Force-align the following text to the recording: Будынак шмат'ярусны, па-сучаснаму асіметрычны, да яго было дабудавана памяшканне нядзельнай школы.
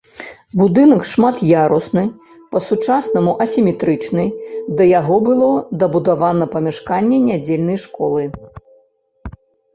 Будынак 0.59 1.03
шмат'ярусны, 1.09 2.03
па-сучаснаму 2.55 3.35
асіметрычны, 3.45 4.25
да 4.81 4.89
яго 4.99 5.21
было 5.29 5.51
дабудавана 5.85 6.45
памяшканне 6.57 7.23
нядзельнай 7.29 7.77
школы. 7.85 8.23